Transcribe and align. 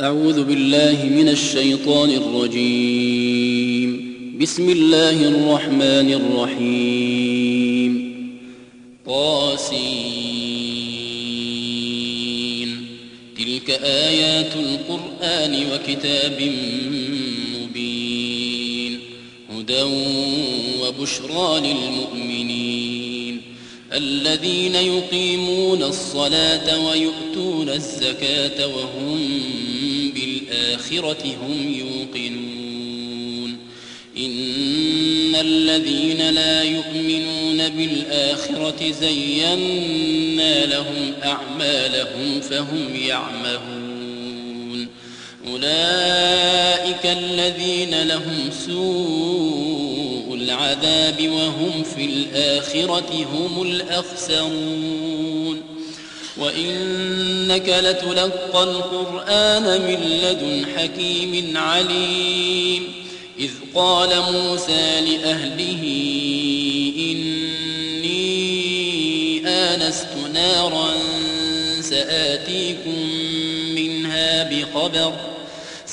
أعوذ 0.00 0.44
بالله 0.44 1.04
من 1.04 1.28
الشيطان 1.28 2.10
الرجيم. 2.10 4.16
بسم 4.40 4.70
الله 4.70 5.10
الرحمن 5.10 6.12
الرحيم. 6.12 8.16
قاسين 9.06 9.66
تلك 13.38 13.70
آيات 13.84 14.56
القرآن 14.56 15.66
وكتاب 15.72 16.52
مبين. 17.54 18.98
هدى 19.50 19.82
وبشرى 20.82 21.60
للمؤمنين. 21.60 23.40
الذين 23.92 24.74
يقيمون 24.74 25.82
الصلاة 25.82 26.86
ويؤتون 26.86 27.68
الزكاة 27.68 28.66
وهم 28.66 29.20
بالآخرة 30.90 31.36
هم 31.42 31.74
يوقنون. 31.74 33.58
إن 34.16 35.34
الذين 35.34 36.30
لا 36.30 36.62
يؤمنون 36.62 37.68
بالآخرة 37.68 38.92
زينا 39.00 40.66
لهم 40.66 41.12
أعمالهم 41.24 42.40
فهم 42.40 42.96
يعمهون. 42.96 44.88
أولئك 45.48 47.06
الذين 47.06 48.02
لهم 48.02 48.50
سوء 48.66 50.34
العذاب 50.34 51.28
وهم 51.28 51.82
في 51.82 52.04
الآخرة 52.04 53.26
هم 53.32 53.62
الأخسرون. 53.62 55.45
وإنك 56.38 57.68
لتلقى 57.68 58.62
القرآن 58.62 59.80
من 59.80 60.00
لدن 60.22 60.66
حكيم 60.76 61.56
عليم. 61.56 62.82
إذ 63.38 63.50
قال 63.74 64.08
موسى 64.32 65.00
لأهله 65.00 65.82
إني 66.98 68.26
آنست 69.48 70.08
نارا 70.34 70.88
سآتيكم 71.80 73.10
منها 73.74 74.50
بخبر. 74.50 75.35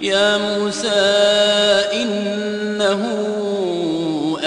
يا 0.00 0.38
موسى 0.38 0.88
إنه 1.92 3.02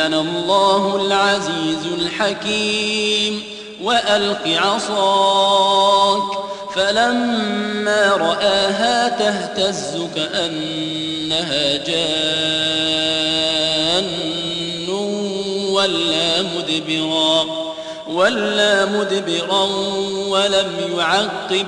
أنا 0.05 0.21
الله 0.21 0.95
العزيز 0.95 1.85
الحكيم 1.99 3.43
وألق 3.83 4.47
عصاك 4.47 6.23
فلما 6.75 8.07
رآها 8.07 9.09
تهتز 9.09 9.97
كأنها 10.15 11.77
جان 11.77 12.51
ولا 15.71 16.41
مدبرا 16.41 17.45
ولا 18.07 18.85
مدبرا 18.85 19.63
ولم 20.27 20.97
يعقب 20.97 21.67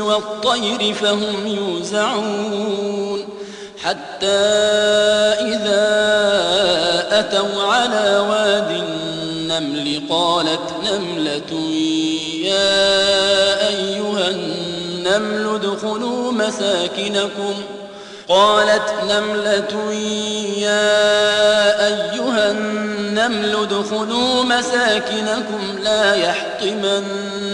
والطير 0.00 0.94
فهم 0.94 1.46
يوزعون 1.46 3.24
حتى 3.84 4.26
إذا 5.40 5.86
أتوا 7.10 7.62
على 7.62 8.18
واد 8.28 8.70
النمل 8.70 10.02
قالت 10.10 10.74
نملة 10.84 11.60
يا 12.44 13.68
أيها 13.68 14.28
النمل 14.28 15.54
ادخلوا 15.54 16.32
مساكنكم 16.32 17.54
قالت 18.28 18.94
نملة 19.04 19.92
يا 20.58 21.86
أيها 21.86 22.50
النمل 22.50 23.56
ادخلوا 23.56 24.44
مساكنكم 24.44 25.78
لا 25.82 26.14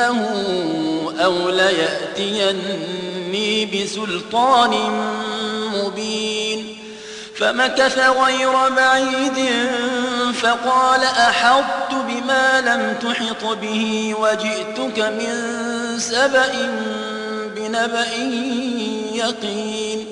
أو 0.00 1.48
ليأتيني 1.48 2.86
بسلطان 3.66 4.74
مبين 5.74 6.78
فمكث 7.36 7.98
غير 7.98 8.68
بعيد 8.76 9.48
فقال 10.42 11.04
أحطت 11.04 11.94
بما 11.94 12.60
لم 12.60 12.94
تحط 13.10 13.44
به 13.60 14.14
وجئتك 14.20 14.98
من 14.98 15.34
سبأ 15.98 16.52
بنبأ 17.56 18.14
يقين 19.12 20.06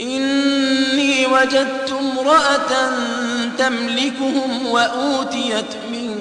إني 0.00 1.26
وجدت 1.26 1.92
امرأة 2.00 2.90
تملكهم 3.58 4.66
وأوتيت 4.66 5.76
من 5.90 6.16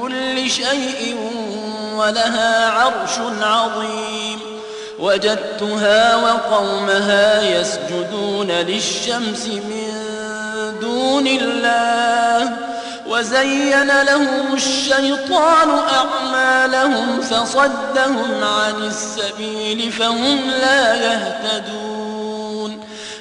كل 0.00 0.50
شيء 0.50 1.16
ولها 1.98 2.70
عرش 2.70 3.18
عظيم. 3.42 4.40
وجدتها 4.98 6.16
وقومها 6.16 7.42
يسجدون 7.42 8.50
للشمس 8.50 9.46
من 9.46 9.92
دون 10.80 11.26
الله. 11.26 12.56
وزين 13.06 14.02
لهم 14.02 14.54
الشيطان 14.54 15.78
أعمالهم 15.94 17.20
فصدهم 17.20 18.44
عن 18.44 18.74
السبيل 18.82 19.92
فهم 19.92 20.50
لا 20.50 20.94
يهتدون. 20.94 22.01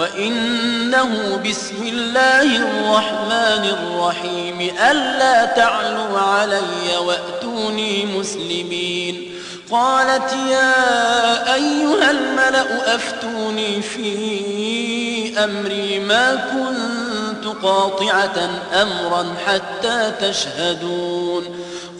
وإنه 0.00 1.40
بسم 1.50 1.82
الله 1.82 2.56
الرحمن 2.56 3.64
الرحيم 3.64 4.70
ألا 4.90 5.44
تعلوا 5.44 6.18
علي 6.18 6.96
وأتوني 7.06 8.06
مسلمين 8.06 9.34
قالت 9.70 10.32
يا 10.50 11.54
أيها 11.54 12.10
الملأ 12.10 12.94
أفتوني 12.94 13.82
في 13.82 15.44
أمري 15.44 15.98
ما 15.98 16.34
كنت 16.34 17.56
قاطعة 17.62 18.50
أمرا 18.82 19.34
حتى 19.46 20.12
تشهدون 20.20 21.44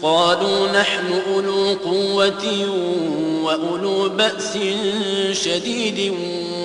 قالوا 0.01 0.67
نحن 0.67 1.21
أولو 1.27 1.77
قوة 1.83 2.43
وأولو 3.51 4.09
بأس 4.09 4.57
شديد 5.31 6.13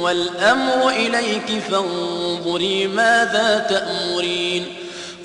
والأمر 0.00 0.88
إليك 0.88 1.62
فانظري 1.70 2.86
ماذا 2.86 3.66
تأمرين. 3.70 4.66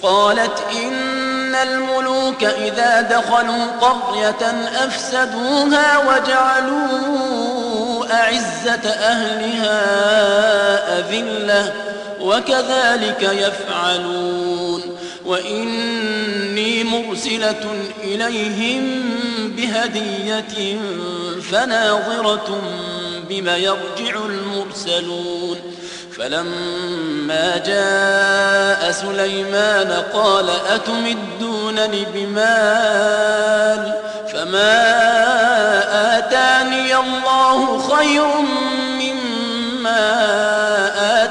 قالت 0.04 0.63
إن 0.84 1.56
الملوك 1.56 2.44
إذا 2.44 3.02
دخلوا 3.02 3.66
قرية 3.81 4.68
أفسدوها 4.86 5.98
وجعلوا 5.98 6.92
أعزة 8.14 8.90
أهلها 8.90 9.80
أذلة. 11.00 11.74
وكذلك 12.21 13.23
يفعلون. 13.23 14.81
وإني 15.25 16.83
مرسلة 16.83 17.75
إليهم 18.03 19.03
بهدية 19.57 20.77
فناظرة 21.51 22.62
بما 23.29 23.57
يرجع 23.57 24.15
المرسلون. 24.25 25.57
فلما 26.18 27.57
جاء 27.57 28.91
سليمان 28.91 30.03
قال 30.13 30.50
أتمدونني 30.50 32.06
بمال 32.13 33.94
فما 34.33 34.81
آتاني 36.18 36.95
الله 36.95 37.79
خير 37.95 38.27
مما 39.00 40.01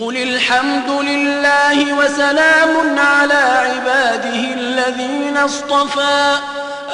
قل 0.00 0.16
الحمد 0.16 0.90
لله 0.90 1.94
وسلام 1.94 2.98
على 2.98 3.34
عباده 3.34 4.54
الذين 4.54 5.36
اصطفى. 5.36 6.38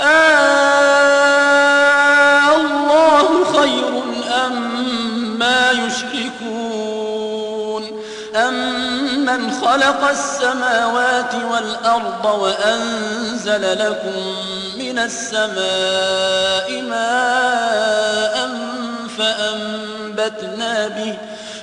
آه 0.05 0.97
الله 2.57 3.45
خير 3.45 4.03
أم 4.47 4.55
ما 5.39 5.71
يشركون. 5.71 6.41
أمن 8.37 9.51
خلق 9.51 10.09
السماوات 10.09 11.35
والأرض 11.35 12.25
وأنزل 12.25 13.79
لكم 13.87 14.35
من 14.79 14.99
السماء 14.99 16.83
ماء 16.83 18.51
فأنبتنا 19.19 20.89
به 20.89 21.15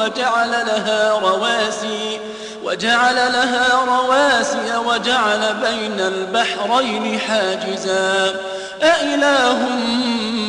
وجعل 0.00 0.50
لها 0.50 1.18
رواسي 1.18 2.20
وجعل 2.64 3.14
لها 3.14 3.84
رواسي 3.84 4.76
وجعل 4.86 5.54
بين 5.54 6.00
البحرين 6.00 7.18
حاجزا. 7.18 8.40
أإله 8.82 9.68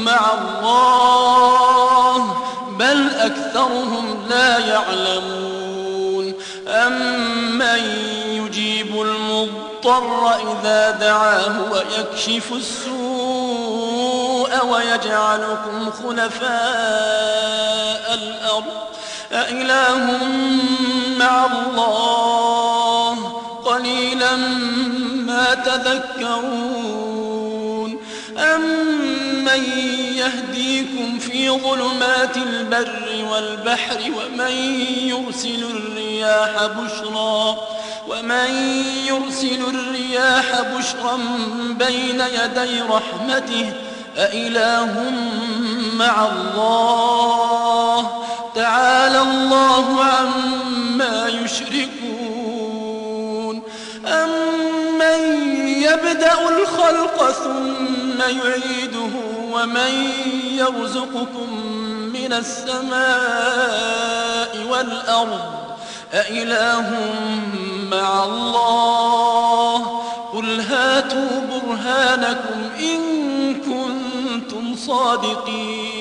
مع 0.06 0.20
الله 0.42 2.36
بل 2.80 3.10
أكثرهم 3.20 4.28
لا 4.30 4.60
يعلمون. 4.60 6.34
أمن 6.68 7.82
يجيب 8.28 9.02
المضطر 9.02 10.30
إذا 10.36 10.92
دعاه 10.92 11.56
ويكشف 11.72 12.54
السوء 12.54 12.92
ويجعلكم 14.66 15.92
خلفاء 15.92 16.54
الأرض؟ 18.14 18.91
أإله 19.32 20.20
مع 21.18 21.46
الله. 21.46 23.16
قليلا 23.66 24.36
ما 25.16 25.54
تذكرون. 25.54 26.82
أمن 28.38 29.64
يهديكم 30.16 31.20
في 31.20 31.50
ظلمات 31.50 32.38
البر 32.38 33.26
والبحر 33.32 34.00
ومن 34.00 34.52
يرسل 35.02 35.64
الرياح 35.64 36.66
بشرا 36.66 37.58
ومن 38.08 38.76
يرسل 39.06 39.62
الرياح 39.68 40.62
بشرا 40.62 41.20
بين 41.70 42.22
يدي 42.22 42.82
رحمته. 42.82 43.74
أإله 44.18 45.12
مع 45.94 46.28
الله. 46.28 48.21
تعالى 48.62 49.22
الله 49.22 50.04
عما 50.04 51.28
يشركون 51.28 52.02
أمن 54.08 55.20
يبدأ 55.66 56.50
الخلق 56.50 57.32
ثم 57.32 58.22
يعيده 58.22 59.14
ومن 59.52 59.94
يرزقكم 60.52 61.50
من 62.14 62.34
السماء 62.34 62.98
والأرض 64.70 65.42
أإله 66.14 66.90
مع 67.92 68.24
الله؟ 68.24 70.02
قل 70.34 70.62
هاتوا 70.62 71.42
برهانكم 71.52 72.70
إن 72.80 73.00
كنتم 73.56 74.76
صادقين. 74.76 76.01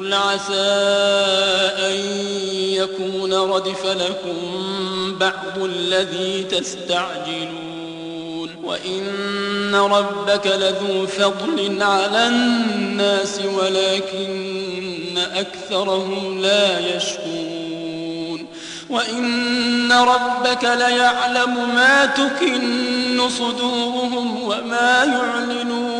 قل 0.00 0.14
عسى 0.14 0.54
أن 1.78 1.96
يكون 2.56 3.34
ردف 3.34 3.86
لكم 3.86 4.38
بعض 5.20 5.58
الذي 5.64 6.42
تستعجلون 6.50 7.70
وإن 8.64 9.74
ربك 9.74 10.46
لذو 10.46 11.06
فضل 11.06 11.82
على 11.82 12.26
الناس 12.26 13.40
ولكن 13.58 15.18
أكثرهم 15.34 16.40
لا 16.40 16.96
يشكون 16.96 18.46
وإن 18.90 19.92
ربك 19.92 20.64
ليعلم 20.64 21.74
ما 21.74 22.06
تكن 22.06 23.28
صدورهم 23.28 24.42
وما 24.42 25.04
يعلنون 25.04 25.99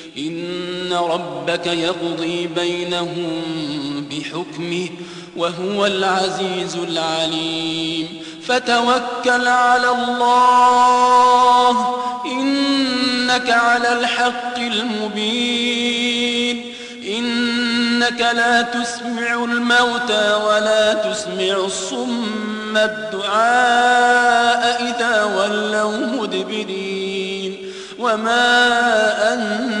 إن 0.17 0.93
ربك 0.93 1.67
يقضي 1.67 2.47
بينهم 2.47 3.41
بحكمه 4.11 4.89
وهو 5.37 5.85
العزيز 5.85 6.75
العليم. 6.75 8.07
فتوكل 8.47 9.47
على 9.47 9.89
الله 9.89 11.95
إنك 12.25 13.49
على 13.49 13.99
الحق 13.99 14.57
المبين. 14.57 16.73
إنك 17.07 18.21
لا 18.35 18.61
تسمع 18.61 19.43
الموتى 19.43 20.39
ولا 20.47 20.93
تسمع 20.93 21.65
الصم 21.65 22.77
الدعاء 22.77 24.83
إذا 24.83 25.23
ولوا 25.23 25.97
مدبرين. 25.97 27.57
وما 27.99 29.33
أنت 29.33 29.80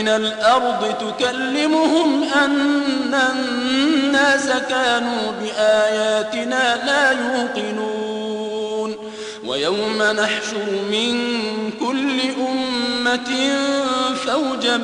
من 0.00 0.08
الأرض 0.08 0.94
تكلمهم 1.00 2.24
أن 2.24 3.14
الناس 3.14 4.48
كانوا 4.68 5.32
بآياتنا 5.40 6.86
لا 6.86 7.10
يوقنون. 7.10 8.96
ويوم 9.44 10.02
نحشر 10.02 10.70
من 10.90 11.14
كل 11.80 12.20
أمة 12.48 13.30
فوجا 14.14 14.76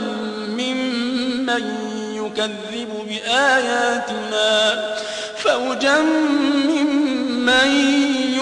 ممن 0.49 1.65
يكذب 2.15 2.89
بآياتنا 3.09 4.51
فوجا 5.37 6.01
ممن 6.69 7.69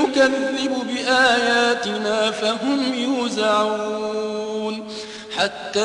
يكذب 0.02 0.72
بآياتنا 0.88 2.30
فهم 2.30 2.94
يوزعون. 2.94 4.88
حتى 5.38 5.80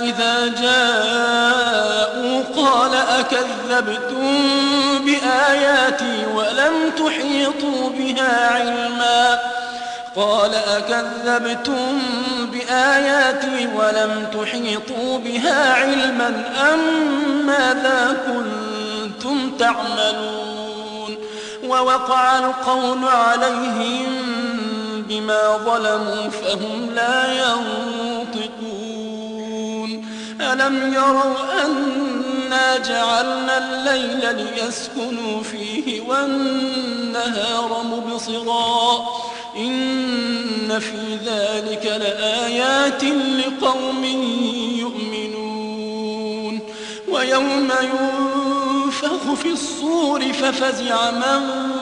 إذا 0.00 0.54
جاءوا 0.60 2.42
قال 2.56 2.94
أكذبتم 2.94 4.48
بآياتي 5.04 6.26
ولم 6.34 6.90
تحيطوا 6.96 7.90
بها 7.90 8.50
علما؟ 8.54 9.38
قال 10.16 10.54
أكذبتم 10.54 12.02
بآياتي 12.52 13.68
ولم 13.76 14.26
تحيطوا 14.32 15.18
بها 15.18 15.72
علما 15.72 16.44
أم 16.74 16.80
ماذا 17.46 18.16
كنتم 18.26 19.50
تعملون؟ 19.58 21.16
ووقع 21.64 22.38
القول 22.38 23.04
عليهم 23.04 24.41
بما 25.12 25.56
ظلموا 25.56 26.28
فهم 26.28 26.90
لا 26.94 27.32
ينطقون. 27.32 28.62
ألم 30.40 30.94
يروا 30.94 31.66
أنا 31.66 32.76
جعلنا 32.76 33.58
الليل 33.58 34.36
ليسكنوا 34.36 35.42
فيه 35.42 36.00
والنهار 36.00 37.82
مبصرا. 37.84 39.06
إن 39.56 40.78
في 40.80 41.18
ذلك 41.26 41.86
لآيات 41.86 43.04
لقوم 43.04 44.04
يؤمنون. 44.78 46.60
ويوم 47.08 47.68
ينفخ 47.82 49.34
في 49.42 49.50
الصور 49.52 50.32
ففزع 50.32 51.10
من 51.10 51.81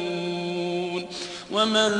ومن 1.53 1.91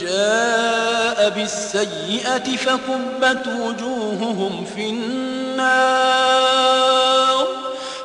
جاء 0.00 1.30
بالسيئة 1.30 2.56
فكبت 2.56 3.46
وجوههم 3.46 4.64
في 4.76 4.90
النار. 4.90 6.26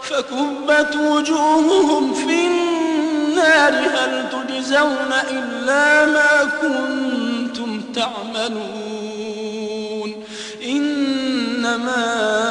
فكبت 0.04 0.96
وجوههم 0.96 2.14
في 2.14 2.48
النار. 2.48 3.74
هل 3.74 4.30
تجزون 4.30 5.14
إلا 5.32 6.06
ما 6.06 6.52
كنتم 6.62 7.82
تعملون؟ 7.96 8.92
إنما 10.66 12.51